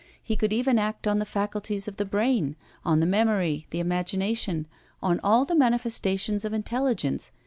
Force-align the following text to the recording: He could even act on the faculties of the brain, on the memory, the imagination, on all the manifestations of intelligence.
He 0.23 0.35
could 0.35 0.51
even 0.51 0.79
act 0.79 1.05
on 1.05 1.19
the 1.19 1.27
faculties 1.27 1.87
of 1.87 1.97
the 1.97 2.05
brain, 2.05 2.55
on 2.83 3.01
the 3.01 3.05
memory, 3.05 3.67
the 3.69 3.79
imagination, 3.79 4.65
on 4.99 5.19
all 5.23 5.45
the 5.45 5.53
manifestations 5.53 6.43
of 6.43 6.53
intelligence. 6.53 7.29